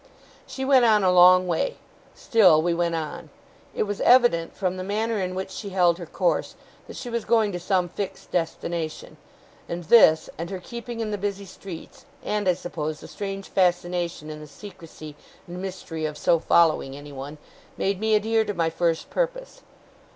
She 0.47 0.65
went 0.65 0.83
on 0.83 1.03
a 1.03 1.11
long 1.11 1.45
way. 1.45 1.75
Still 2.15 2.59
we 2.59 2.73
went 2.73 2.95
on. 2.95 3.29
It 3.75 3.83
was 3.83 4.01
evident, 4.01 4.55
from 4.57 4.77
the 4.77 4.83
manner 4.83 5.21
in 5.21 5.35
which 5.35 5.51
she 5.51 5.69
held 5.69 5.99
her 5.99 6.07
course, 6.07 6.55
that 6.87 6.95
she 6.95 7.07
was 7.07 7.23
going 7.23 7.51
to 7.51 7.59
some 7.59 7.87
fixed 7.87 8.31
destination; 8.31 9.17
and 9.69 9.83
this, 9.83 10.27
and 10.39 10.49
her 10.49 10.59
keeping 10.59 11.01
in 11.01 11.11
the 11.11 11.19
busy 11.19 11.45
streets, 11.45 12.05
and 12.23 12.49
I 12.49 12.55
suppose 12.55 12.99
the 12.99 13.07
strange 13.07 13.47
fascination 13.49 14.31
in 14.31 14.39
the 14.39 14.47
secrecy 14.47 15.15
and 15.45 15.61
mystery 15.61 16.05
of 16.07 16.17
so 16.17 16.39
following 16.39 16.95
anyone, 16.97 17.37
made 17.77 17.99
me 17.99 18.15
adhere 18.15 18.43
to 18.45 18.55
my 18.55 18.71
first 18.71 19.11
purpose. 19.11 19.61